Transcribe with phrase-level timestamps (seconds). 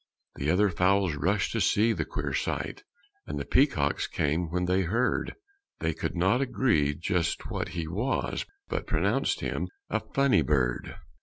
[0.37, 2.81] The other fowls rushed to see the queer sight;
[3.27, 5.35] And the peacocks came when they heard;
[5.79, 10.95] They could not agree just what he was, But pronounced him a funny bird.